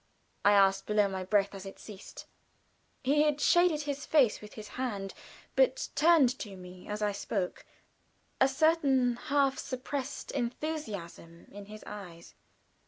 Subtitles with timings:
[0.43, 2.25] I asked below my breath, as it ceased.
[3.03, 5.13] He had shaded his face with his hand,
[5.55, 7.67] but turned to me as I spoke,
[8.39, 12.33] a certain half suppressed enthusiasm in his eyes.